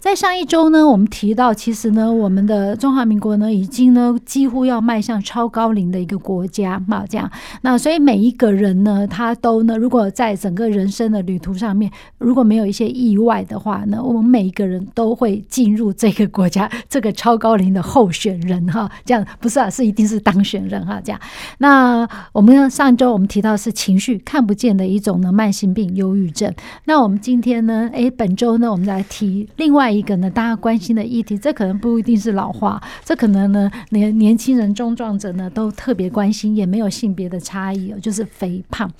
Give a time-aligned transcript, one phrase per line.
[0.00, 7.28] 在上一周呢，我们提到，其实呢，我们的中华民国呢，已经呢，几乎要迈向超高龄的一个国家嘛，这样。
[7.62, 21.20] 那所以每一个人呢，他都呢，如果在整个人生的旅途上面，如果没有一些意外的话呢，我们每一个人都会进入这个国家 这个超高龄的候选人哈，这样不是啊，是一定是当选人哈，这样。
[21.58, 26.54] 那我们上周我们提到是情绪看不见的一种呢慢性病，忧郁症。
[26.84, 29.87] 那我们今天呢，诶，本周呢，我们来提另外。
[29.90, 38.90] 一个呢，大家关心的议题，这可能不一定是老化，这可能呢，年年轻人、中壮者呢都特别关心，也没有性别的差异哦，就是肥胖。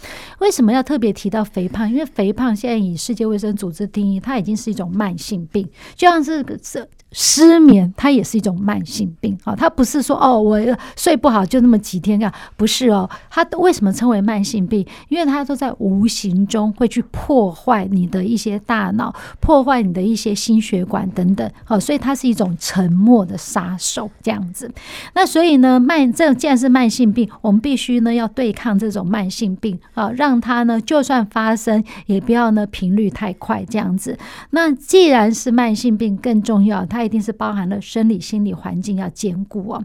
[0.41, 1.91] 为什么要特别提到肥胖？
[1.91, 6.89] 因为肥胖现在以世界卫生组织定义，它已经是一种慢性病，就像是这。
[7.11, 10.61] 失眠，它也是一种慢性病啊，它不是说哦，我
[10.95, 13.09] 睡不好就那么几天啊，不是哦。
[13.31, 14.87] 它为什么称为慢性病？
[15.09, 24.70] 因为它都在无形中会去破坏你的一些大脑，破坏你的一些心血管等等，好，所以它是一种沉默的杀手这样子。
[25.15, 34.19] 那所以呢，慢这既然是慢性病，我们必须呢要对抗这种慢性病啊，让它呢就算发生，也不要呢频率太快这样子。
[34.50, 36.98] 那既然是慢性病，更重要它。
[36.99, 39.85] 它一定是包含了生理、心理环境要兼顾哦。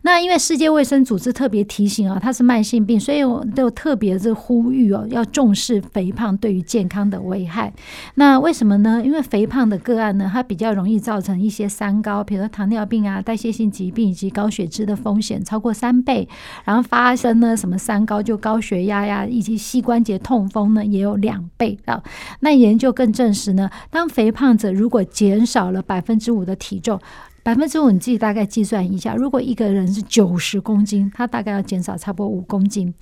[0.00, 7.70] 那因为世界卫生组织特别提醒啊，它是慢性病，所以我都特别是呼吁哦，要重视肥胖对于健康的危害。
[8.14, 9.02] 那为什么呢？
[9.04, 16.26] 因为肥胖的个案呢，它比较容易造成一些三高，比如说糖尿病啊、代谢性疾病以及高血脂的风险超过三倍。
[16.64, 22.02] 然后发生呢什么三高，就高血压呀，以及膝关节痛风呢，也有两倍啊。
[22.40, 27.00] 那研究更证实呢，当肥胖者如果减少了百分之五的体重。
[27.44, 32.92] 百分之五，你自己大概计算一下，如果一个人是九十公斤，他大概要减少差不多五公斤。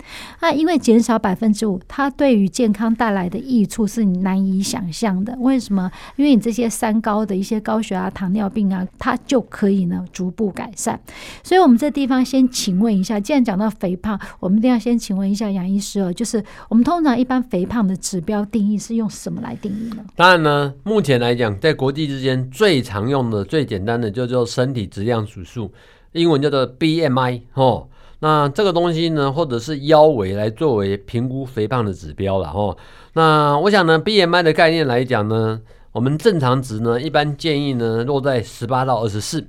[0.41, 5.33] 那因为减少百分之五，它对于健康带来的益处是你难以想象的。
[5.39, 5.89] 为什么？
[6.17, 10.99] 因为你这些三高的一些高血压、糖尿病啊，它就可以呢逐步改善。
[11.41, 20.03] 所以，我们这地方先请问一下，既然讲到肥胖，我们一定要先请问一下杨医师哦，就是我们通常一般肥胖的指标定义是用什么来定义呢？
[20.17, 24.32] 当然呢，目前来讲，在国际之间最常用的、最简单的就是。
[24.33, 25.71] 叫身体质量指数，
[26.11, 27.87] 英文叫做 BMI 哦。
[28.19, 32.75] 那这个东西呢，或者是腰围来作为评估肥胖的指标了哦。
[33.13, 35.59] 那我想呢，BMI 的概念来讲呢，
[35.91, 39.45] 我们正常值呢，一般建议呢落在十八到二十四。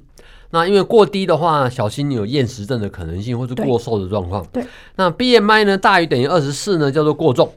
[0.50, 4.44] 那因为过低的话，小心有厌食症的可能性，或是过瘦的状况。
[4.52, 4.64] 对。
[4.96, 7.48] 那 BMI 呢，大于等于二十四呢，叫做过重；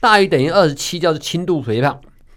[0.00, 1.94] 大于等于二十七叫做轻度肥胖；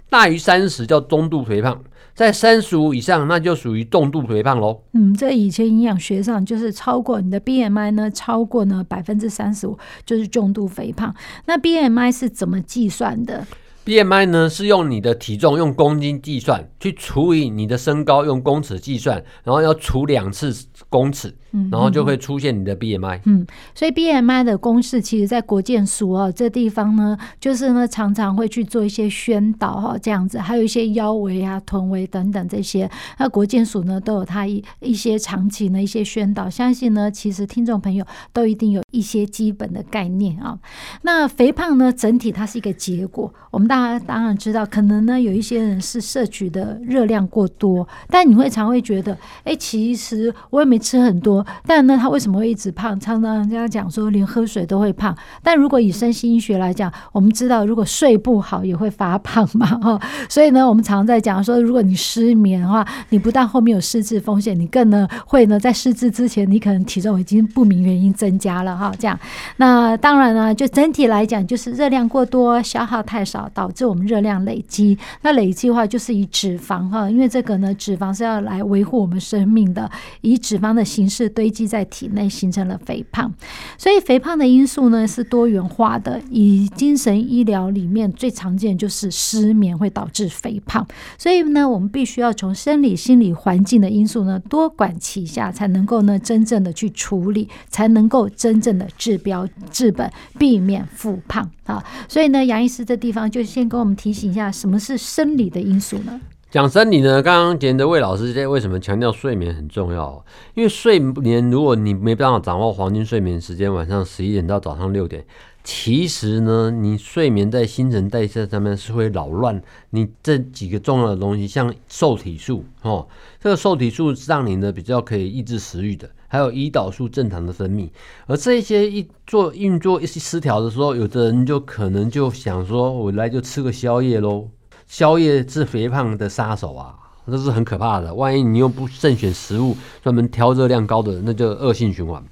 [0.09, 1.81] 大于三十叫中度肥胖。
[2.17, 4.81] 在三十五以上，那就属于重度肥胖喽。
[4.94, 11.13] 嗯，这以前营养学上就是超过你的 BMI 呢，超过呢百分之三十五就是重度肥胖。
[11.45, 13.45] 那 BMI 是怎么计算的
[13.85, 20.51] ？BMI 呢是用你的体重用公斤计算，去除以你的身高用公尺计算，然后要除两次
[20.89, 21.31] 公尺，
[21.72, 23.22] 然后就会出现你的 BMI。
[23.25, 40.59] 嗯，所以 BMI 的公式其实在国健署哦这地方呢，就是呢常常会去做一些宣导哈，这样子，还有一些腰围啊、臀围等等这些，那国健署呢都有它一一些长期的一些宣导，相信呢其实听众朋友都一定有一些基本的概念啊。
[41.01, 43.88] 那肥胖呢整体它是一个结果，我们大。
[43.88, 52.99] 家当然知道，可能呢有一些人是摄取的热量过多，但你会常会觉得，哎、欸，其实我也没吃很多，但呢他为什么会一直胖？
[52.99, 55.16] 常常人家讲说，连喝水都会胖。
[55.41, 59.99] 但如果以身心医学来讲，我们知道，如果睡不好也会发胖嘛， 哈。
[60.29, 68.91] 所以呢，我们常在讲说，如果你失眠的话，你不但后面有失智风险，你更呢会呢在失智之前，你可能体重已经不明原因增加了哈。
[68.99, 69.17] 这样，
[69.58, 73.38] 那当然呢，就整体来讲，就是热量过多，消耗太少。
[73.53, 74.97] 导致我们热量累积。
[75.22, 79.90] 那累积的话，就是以脂肪哈，因为这个呢，脂肪是要来维护我们生命的，
[80.22, 83.34] 以脂肪的形式堆积在体内，形成了肥胖。
[83.78, 90.85] 所以肥胖的因素呢是多元化的，以精神医疗里面最常见就是失眠会导致肥胖。
[91.18, 101.84] 所以呢，我们必须要从生理、心理、环境的因素呢多管齐下，才能够呢真正的去处理，才能够真正的治标治本，避免复胖啊。
[102.08, 106.20] 所以呢，杨医师这地方就先跟我们提醒一下，什么是生理的因素呢？
[106.49, 110.23] 讲生理呢，刚刚简德魏老师在为什么强调睡眠很重要？
[110.53, 115.26] 因为睡眠，如果你没办法掌握黄金睡眠时间，晚上十一点到早上六点。
[115.66, 123.05] 其实呢，你睡眠在新陈代谢上面是会扰乱你这几个重要的东西，像瘦体素哦，
[123.41, 127.90] 这个瘦体素让你呢比较可以抑制食欲的，还有胰岛素正常的分泌。
[128.26, 134.47] 而这些一做运作一些失调的时候，有的人就可能就想说，我来就吃个宵夜喽。
[134.87, 136.95] 宵夜是肥胖的杀手啊，
[137.28, 138.13] 这是很可怕的。
[138.13, 142.23] 万一你又不慎选食物，专门挑热量高的，那就恶性循环。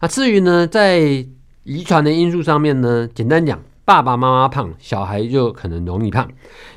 [0.00, 1.24] 那至于呢，在
[1.62, 6.28] 遗传的因素上面呢，简单讲，爸爸妈妈胖，小孩就可能容易胖。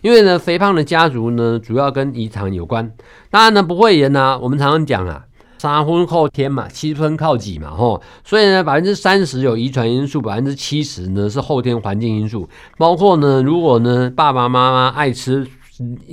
[0.01, 2.91] 因为呢，肥胖的家族呢，主要跟遗传有关。
[3.31, 5.25] 当然呢，不会言呢，我们常常讲啊，
[5.57, 8.01] 三分靠天嘛，七分靠己嘛，吼。
[8.23, 12.47] 所以呢，百分之三十有遗传因素，百分之七十呢是后天环境因素。
[12.77, 15.47] 包括呢，如果呢，爸爸妈妈爱吃。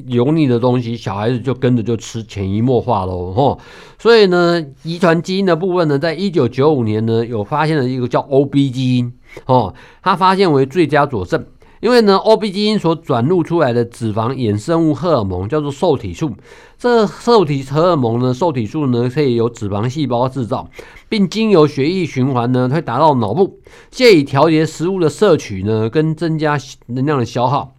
[0.09, 3.61] 油腻的东西，小孩子就跟着就吃，潜移默化喽，吼。
[3.97, 9.13] 所以呢，遗传基因的部分呢，在一九九五年呢，有发现了一个叫 OB 基因，
[9.47, 9.73] 哦，
[10.03, 11.47] 它发现为最佳佐证。
[11.83, 16.31] 因为呢，OB 基因所转录出来的脂肪衍生物荷尔蒙叫做受体素，
[16.79, 20.71] 这受体荷尔蒙呢，受体素呢，可以由脂肪细胞制造，
[21.09, 23.59] 并经由血液循环呢，会达到脑部，
[23.91, 26.57] 借以调节食物的摄取呢，跟增加
[26.87, 27.75] 能量的消耗。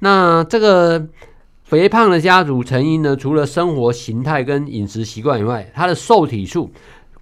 [0.00, 1.06] 那这个
[1.62, 6.72] 肥胖的家族成因呢，除了生活形态跟饮食习惯以外，它的受体素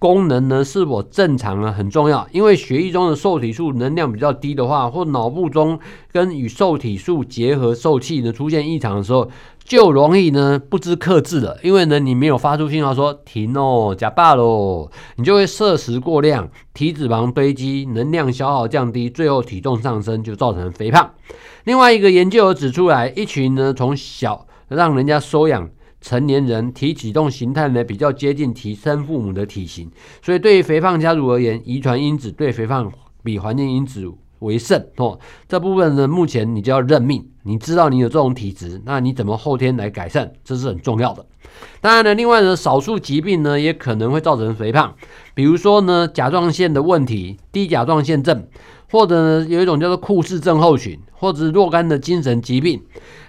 [0.03, 2.27] 功能呢是否正常呢很重要。
[2.33, 5.79] 因为血液中的受体素能量比较低的话，或脑部中
[6.11, 9.31] 跟与受体素结合受器呢出现异常的时候，
[9.63, 11.57] 就容易呢不知克制了。
[11.63, 21.11] 因为呢你没有发出信号说停哦，假罢喽，你就会摄食过量，体脂肪堆积，能量消耗降低，最后体重上升，就造成肥胖。
[21.63, 25.69] 另外一个研究有指出来，一群呢从小让人家收养
[26.03, 29.89] 成年人体体重形态呢比较接近体生父母的体型，
[30.21, 32.91] 所以对于肥胖家族而言，遗传因子对肥胖
[33.23, 34.05] 比环境因子
[34.39, 35.17] 为胜哦。
[35.47, 41.25] 这部分呢，目前你就要认命，你知道你有这种体质，那你怎么后天来改善，这是很重要的。
[41.79, 44.93] 当然呢，另外呢，少数疾病呢也可能会造成肥胖，
[45.33, 48.45] 比如说呢甲状腺的问题，低甲状腺症。
[48.93, 52.79] 或者呢，有一种叫做库氏症候群，或者是若干的精神疾病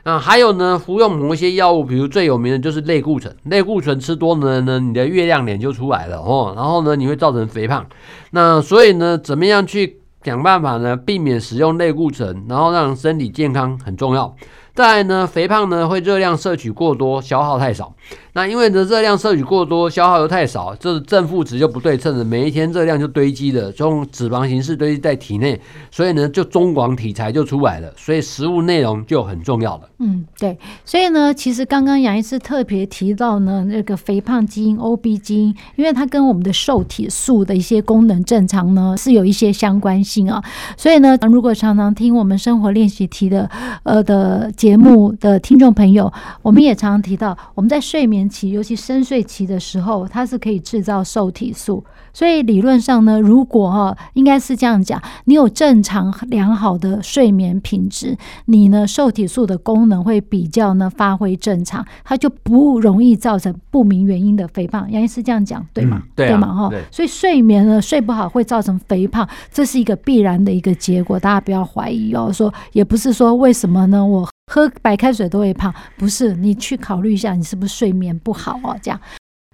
[0.03, 7.87] 啊，还有呢，服用某一些药物，比如最有名的就是类固醇，类固醇吃多了呢，你的月亮脸就出来了哦，然后呢，你会造成肥胖。
[8.33, 14.37] 那所以呢，怎么样去想办法呢，避免使用类固醇，然后让身体健康很重要。
[14.75, 17.95] 再来呢，肥胖呢会热量摄取过多，消耗太少。
[18.33, 25.61] 那因为呢热量摄取过多，消耗又太少，这正负值就不对称的，每一天热量就堆积的，这种脂肪形式堆积在体内，
[25.93, 27.93] 所以呢就中广体材就出来了。
[27.97, 29.89] 所以食物内容就很重要了。
[30.01, 30.59] 嗯，对。
[30.85, 40.43] 所以呢，其实刚刚杨医师特别提到呢，那个肥胖基因 OB 基因，因为它跟我们的瘦体素的一些功能正常呢是有一些相关性啊。
[40.77, 43.49] 所以呢，如果常常听我们生活练习题的
[43.85, 44.51] 呃的。
[44.65, 51.85] 节目的听众朋友，我们也常常提到，我们在睡眠期，尤其深睡期的时候，它是可以制造瘦体素。
[52.15, 64.91] 所以理论上呢，如果哈，应该是这样讲，你有正常良好的睡眠品质，你呢瘦体素的功能会比较呢发挥正常，它就不容易造成不明原因的肥胖。
[64.91, 66.01] 杨医师这样讲对吗？
[66.03, 66.55] 嗯、对、啊、对吗？
[66.55, 72.33] 哈，所以睡眠呢睡不好会造成肥胖，这是一个必然的一个结果，大家不要怀疑哦。
[72.33, 74.03] 说也不是说为什么呢？
[74.03, 74.27] 我。
[74.47, 76.35] 喝白开水都会胖，不是？
[76.35, 78.79] 你去考虑一下，你是不是睡眠不好哦？
[78.81, 79.01] 这样，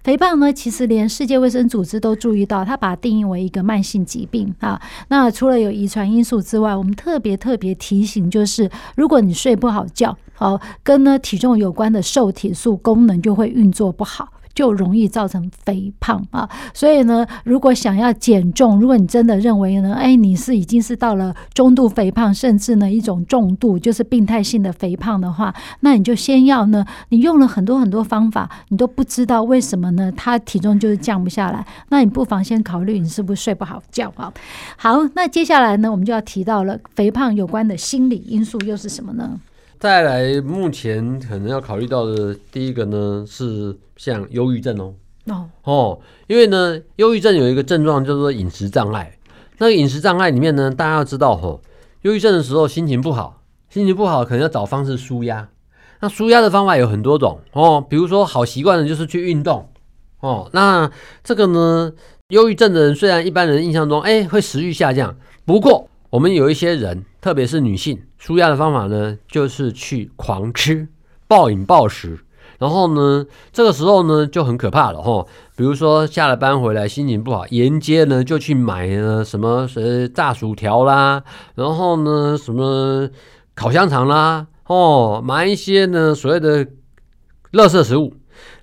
[0.03, 4.79] 肥胖呢，其实连世界卫生组织都注意到，它把它定义为一个慢性疾病啊。
[5.07, 14.27] 那除了有遗传因素之外，我们特别特别提醒，就是如果你睡不好觉，好，跟呢体重有关的瘦体素功能就会运作不好。
[14.61, 34.31] 就容易造成肥胖啊，所以呢，如果想要减重，如果你真的认为呢，哎，你是已经是到了中度肥胖，甚至呢一种重度，就是病态性的肥胖的话，那你就先要呢，你用了很多很多方法，你都不知道为什么呢，他体重就是降不下来，那你不妨先考虑你是不是睡不好觉啊。
[34.77, 39.39] 好，那接下来呢，我们就要提到了肥胖有关的心理因素又是什么呢？
[39.81, 44.93] 再来，目前可能要考虑到的第一个呢，是像忧郁症哦。
[45.25, 49.17] 哦哦，因为呢，忧郁症有一个症状叫做饮食障碍。
[49.57, 51.63] 那个饮食障碍里面呢，大家要知道吼，
[52.03, 55.49] 忧郁症的时候心情不好，心情不好可能要找方式舒压。
[56.01, 59.67] 那舒压的方法有很多种哦，比如说好习惯的就是去运动
[60.19, 60.47] 哦。
[60.53, 60.91] 那
[61.23, 61.91] 这个呢，
[62.27, 70.87] 忧郁症的人虽然一般人印象中哎会食欲下降，不过我们有一些人，特别是女性，舒压的方法呢就是去狂吃、
[71.27, 72.19] 暴饮暴食。
[72.59, 75.25] 然后呢，这个时候呢就很可怕了哈。
[75.55, 81.23] 比如说下了班回来心情不好，沿街呢就去买呢什么呃炸薯条啦，
[81.55, 83.09] 然后呢什么
[83.55, 86.63] 烤香肠啦，哦买一些呢所谓的
[87.53, 88.13] 垃圾食物。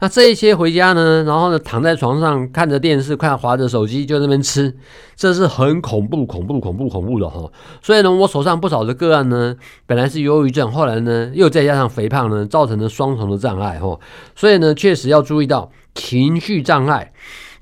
[0.00, 4.72] 那这一些回家呢，然后呢躺在床上看着电视，看划着手机，就在那边吃，
[5.16, 7.50] 这是很恐怖、恐怖、恐怖、恐怖的哈。
[7.82, 9.56] 所以呢，我手上不少的个案呢，
[9.86, 13.98] 本来是忧郁症，后来呢又再加上肥胖呢，造成了双重的障碍哈。
[14.36, 17.12] 所以呢，确实要注意到情绪障碍、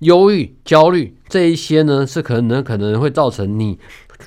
[0.00, 3.78] 忧郁、焦虑这一些呢，是可能可能会造成你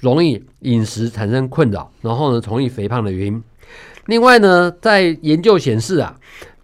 [0.02, 3.44] 容易饮食产生困扰，然后呢，容易肥胖的原因。
[4.08, 6.16] 另外呢，在研究显示啊。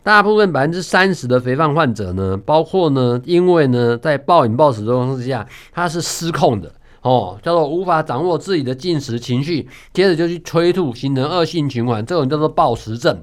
[0.05, 5.43] 大部分百分之三十的肥胖患者呢，包括呢，因为呢，在暴饮暴食的状况之下，
[5.73, 6.71] 他是失控的
[7.01, 13.19] 哦，叫做无法掌握自己的进食情绪，接着就去催吐，形成恶性循环，这种叫做暴食症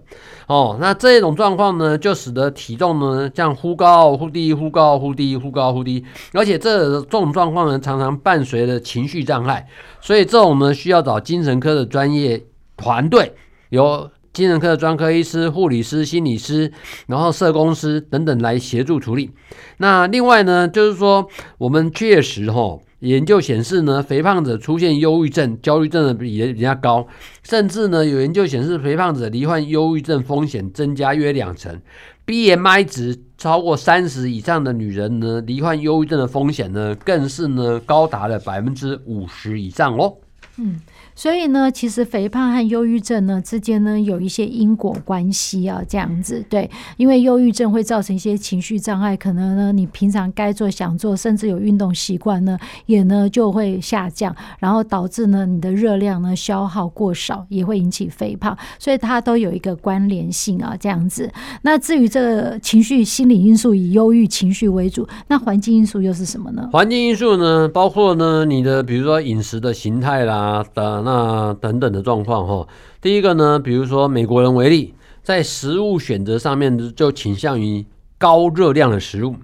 [0.49, 0.77] 哦。
[0.81, 9.65] 那这种状况呢，就使得体重呢，像忽高忽低，忽高忽低，忽高忽低，而且这这种状况呢，常常伴随着情绪障碍，
[10.01, 12.43] 所以这种呢，需要找精神科的专业
[12.77, 13.33] 团队
[13.69, 14.11] 有。
[14.33, 16.73] 精神科的专科医师、护理师、心理师，
[17.07, 19.31] 然后社工师等等来协助处理。
[19.77, 27.07] 那另外呢，就是说我们确实哈，研究显示呢，肥胖者出现忧郁症、焦虑症的比例比较高，
[27.43, 31.81] 甚至呢有研究显示，肥胖者罹患忧郁症风险增加约两成。
[32.25, 40.15] BMI 值超过三十以上的女人呢，罹患忧郁症的风险呢，更是呢高达了百分之五十以上哦。
[40.57, 40.81] 嗯。
[41.15, 61.31] 所以呢，其实肥胖和忧郁症呢之间呢有一些因果关系啊，这样子对，因为忧郁症会造成一些情绪障碍，可能呢你平常该做想做，甚至有运动习惯呢，也呢就会下降，然后导致呢你的热量呢消耗过少，也会引起肥胖，所以它都有一个关联性啊，这样子。
[61.61, 66.71] 那至于这个情绪心理因素以忧郁情绪为主，那环境因素又是什么呢？
[66.73, 71.03] 环境因素呢，包括呢你的比如说饮食的形态啦的。
[71.03, 71.12] 那
[71.61, 72.67] 等等的状况哈，
[73.01, 77.85] 第一个呢，比如说美国人为例，在食物选择上面就倾向于
[78.19, 79.37] 高热量的食物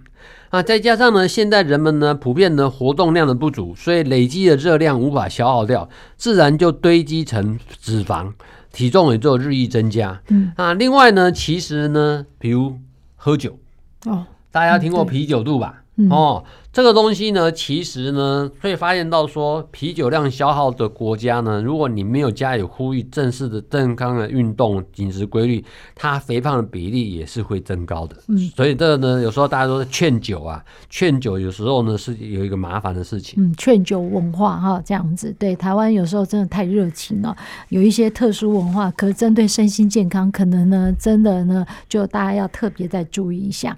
[0.51, 8.33] 啊，再加上呢，现在人们呢普遍的活动量的不足，所以累积的热量无法消耗掉，自然就堆积成脂肪，
[8.73, 10.21] 体重也就日益增加。
[10.29, 12.79] 嗯啊，另外呢，其实呢，比如
[13.17, 13.59] 喝酒
[14.07, 15.83] 哦，大家听过啤酒肚吧？
[15.97, 16.45] 嗯、哦。
[16.79, 25.65] 这个东西呢，其实呢，会发现到说，啤酒量消耗的国家呢，如果你没有加以呼吁正式的健康的运动饮食规律，
[25.97, 28.17] 它肥胖的比例也是会增高的。
[28.29, 33.43] 嗯，所以这个呢，有时候大家都是劝酒啊，劝酒有时候呢是有一个麻烦的事情。
[33.43, 37.37] 嗯，劝酒文化哈，这样子，对台湾有时候真的太热情了，
[37.71, 43.77] 有一些特殊文化，可针对身心健康，可能呢，真的呢，就大家要特别再注意一下。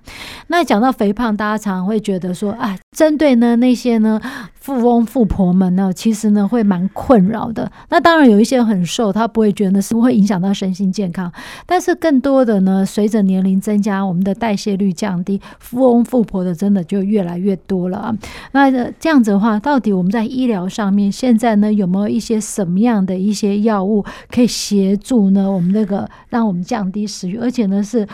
[0.49, 2.79] 那讲到肥胖，大家常常会觉得说啊。
[2.97, 4.21] 针对呢那些呢
[4.55, 7.71] 富翁富婆们呢，其实呢会蛮困扰的。
[7.89, 11.33] 那当然有一些很瘦，他不会觉得是会影响到身心健康。
[11.65, 18.17] 但是更多的呢，随着年龄增加，我们的代谢率降低，富翁富婆的真的就越来越多了啊。
[18.53, 18.71] 那
[19.01, 25.51] 这样子的话，到底我们在医疗上面现在呢有没有一些什么样的一些药物可以协助呢？
[25.51, 28.07] 我们那个让我们降低食欲，而且呢是。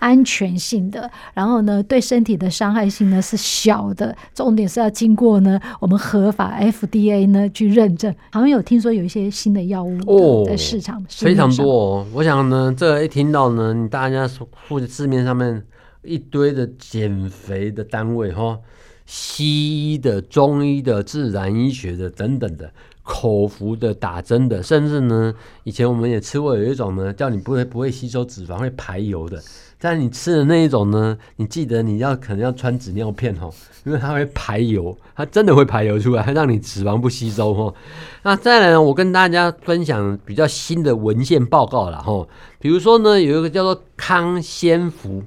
[0.00, 8.12] 安全性的，然后呢，对身体的伤害性呢是小的，重点是要经过呢我们合法 FDA 呢去认证。
[8.32, 12.06] 好像有听说有一些新的药物哦在市场，市非常多哦。
[12.12, 14.28] 我想呢，这一听到呢，你大家
[14.68, 15.62] 或者市面上面
[16.02, 18.58] 一堆的减肥的单位哈，
[19.06, 22.72] 西医的、中医的、自然医学的等等的。
[23.02, 29.42] 口服的、打针的，甚至呢，以前我们也吃过有一种呢，叫你不会不会吸收脂肪，会排油的。
[29.82, 33.50] 但你吃的那一种呢，你记得你要可能要穿纸尿片哦，
[33.84, 37.74] 因为它会排油，它真的会排油出来，它让你脂肪不吸收哦。
[38.22, 42.28] 那再来呢，我跟大家分享比较新的文献报告了哈，
[42.58, 45.22] 比如说呢，有一个叫做康先福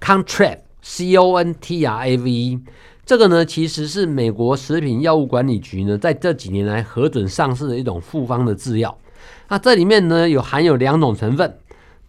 [0.00, 2.60] （Contrav，C-O-N-T-R-A-V-E）。
[3.06, 8.98] 这个呢，其实是美国食品药物管理局呢，在这几年来核准上市的一种复方的制药。
[9.48, 11.56] 那这里面呢有含有两种成分。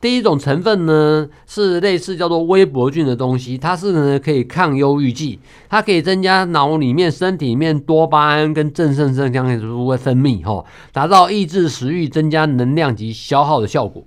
[0.01, 5.37] 第一种成分呢是类似叫做微博菌的东西，它是呢可以抗忧郁剂，
[5.69, 14.03] 它可以增加脑里面、身体里面多巴胺跟正肾上腺素会分泌，吼，达到抑制食欲、增加能量及消耗的效果。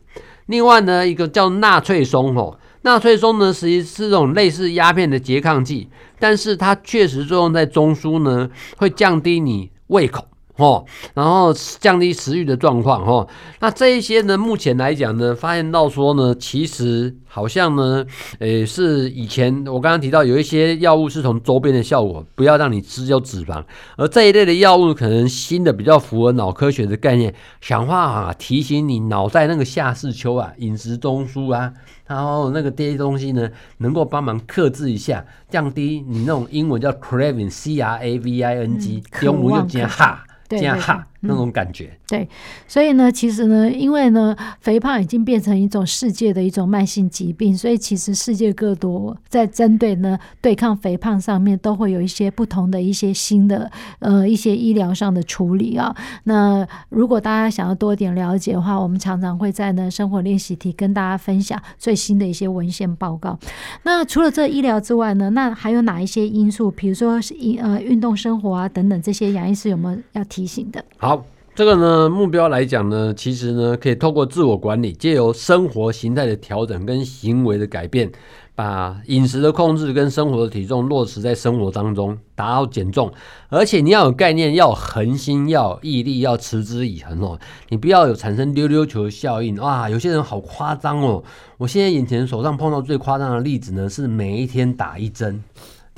[0.46, 10.29] 另外呢，一个叫纳粹松，吼，纳粹松呢实际是这种类似鸦片的拮抗剂，但是它确实作用在中枢呢，会降低你胃口。
[10.60, 13.26] 哦，然后降低食欲的状况，哦，
[13.60, 18.04] 那这一些呢，目前来讲呢，发现到说呢，其实好像呢，
[18.40, 23.64] 诶，是以前我刚刚提到有一些药物是从周边的效果，不要让你吃有脂肪，
[23.96, 31.72] 而这一类的药物可能新的比较符合脑科学的概念，想话啊，提醒你脑袋那个下视丘啊，饮食中枢啊，
[32.06, 33.48] 然后那个这些东西呢，
[33.78, 40.24] 能够帮忙克制一下，降低你那种英文叫 craving，c r a v i n g，中文就讲哈。
[40.58, 41.90] 这样哈，那种感觉。
[42.08, 42.28] 对，
[42.66, 55.94] 所以呢，其实呢，因为呢，肥胖已经变成一种世界的一种慢性疾病，所以其实世界各国在针对呢对抗肥胖上面，都会有一些不同的一些新的呃一些医疗上的处理啊。
[56.24, 63.38] 那如果大家想要多一点了解的话，我们常常会在呢生活练习题跟大家分享最新的一些文献报告。
[63.84, 66.70] 那除了这医疗之外呢，那还有哪一些因素？
[66.72, 70.84] 比如说是呃运动生活啊等等这些，杨医师有没有要提醒的？
[70.98, 71.09] 好。
[71.52, 78.10] 这个呢，目标来讲呢，其实呢，可以透过自我管理，借由生活形态的调整跟行为的改变，
[78.54, 83.12] 把饮食的控制跟生活的体重落实在生活当中，达到减重。
[83.48, 87.38] 而且你要有概念，要有恒心，要有毅力，要持之以恒哦。
[87.68, 89.90] 你不要有产生溜溜球效应哇！
[89.90, 91.22] 有些人好夸张哦。
[91.58, 95.42] 我现在眼前手上碰到最夸张的例子呢，是每一天打一针。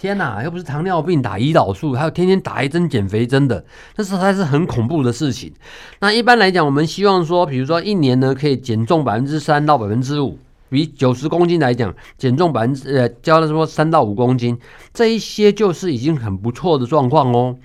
[0.03, 5.53] 天呐，又不是糖尿病打胰岛素，还有天天打一针减肥针的，这实在是很恐怖的事情。
[6.01, 10.37] 那一般来讲，我们希望说，比如说一年呢，可以减重百分之三到百分之五，
[10.69, 14.59] 比九十公斤来讲，减重百分之呃，教了说三到五公斤，
[14.93, 17.57] 这一些就是已经很不错的状况哦。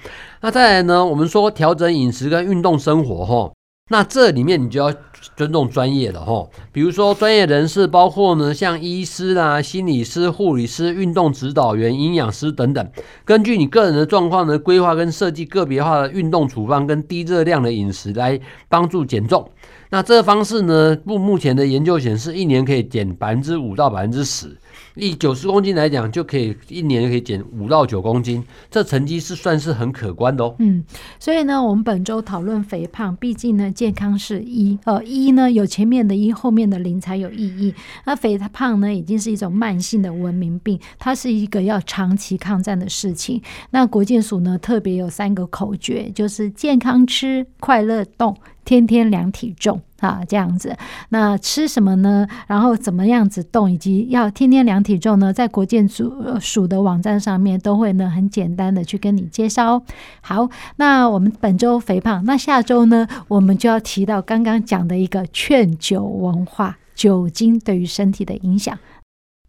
[0.41, 3.51] 那再来呢，我们说调整饮食跟运动生活，哈。
[3.89, 4.93] 那这里面你就要
[5.35, 12.91] 尊重专业的吼，比如说专业人士，包括呢像医师啦、心理师、护理师、运动指导员、营养师等等，
[13.23, 19.49] 根据你个人的状况呢，规划跟设计个别化的运动处方跟低热量的饮食来帮助减重。
[19.89, 24.57] 那这个方式呢，目目前的研究显示，一年可以减百分之五到百分之十。
[24.95, 30.55] 以九十公斤来讲，就可以一年可以减五到九公斤，这成绩是算是很可观的哦。
[30.59, 30.83] 嗯，
[31.19, 37.73] 所以呢，我们本周讨论肥胖，毕竟呢，健康是一，呃，一呢有前面的一，后面的零才有意义。
[38.05, 43.41] 那肥胖呢，已经是一种慢性的文明病，它是一个要长期抗战的事情。
[43.71, 48.35] 那国健署呢，特别有三个口诀，就是健康吃，快乐动。
[48.67, 50.75] 天天量体重啊，这样子。
[51.07, 52.27] 那吃什么呢？
[52.47, 55.31] 然后怎么样子动，以及要天天量体重呢？
[55.31, 59.83] 在国健署署的网站上面都会呢很简单的去跟你介绍哦。
[60.19, 68.77] 好，那我们本周肥胖，那下周呢，我们就要提到刚刚讲的一个劝酒文化，酒精对于身体的影响。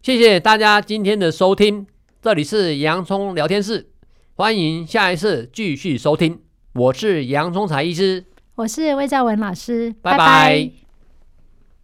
[0.01, 1.85] 谢谢大家今天的收听，
[2.21, 3.89] 这里是洋葱聊天室，
[4.35, 6.39] 欢迎下一次继续收听，
[6.71, 8.23] 我是洋葱财医师。
[8.59, 10.17] 我是魏兆文老师，拜拜。
[10.17, 10.88] 拜拜。